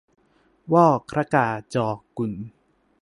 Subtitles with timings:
[0.73, 2.31] วอก ระกา จอ กุน